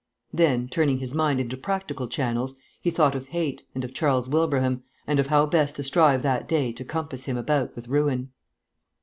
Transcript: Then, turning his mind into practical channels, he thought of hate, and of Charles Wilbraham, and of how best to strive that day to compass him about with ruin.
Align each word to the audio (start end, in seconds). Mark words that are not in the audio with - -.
Then, 0.33 0.67
turning 0.67 0.97
his 0.97 1.13
mind 1.13 1.39
into 1.39 1.55
practical 1.55 2.07
channels, 2.07 2.55
he 2.81 2.89
thought 2.89 3.13
of 3.13 3.27
hate, 3.27 3.67
and 3.75 3.83
of 3.83 3.93
Charles 3.93 4.27
Wilbraham, 4.27 4.81
and 5.05 5.19
of 5.19 5.27
how 5.27 5.45
best 5.45 5.75
to 5.75 5.83
strive 5.83 6.23
that 6.23 6.47
day 6.47 6.71
to 6.71 6.83
compass 6.83 7.25
him 7.25 7.37
about 7.37 7.75
with 7.75 7.87
ruin. 7.87 8.31